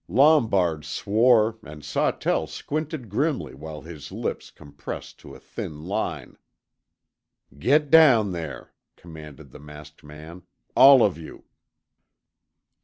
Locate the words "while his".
3.53-4.11